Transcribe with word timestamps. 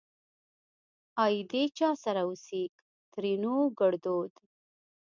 آئيدې 1.23 1.63
چا 1.77 1.89
سره 2.03 2.21
اوسيږ؛ 2.27 2.73
ترينو 3.13 3.55
ګړدود 3.79 4.31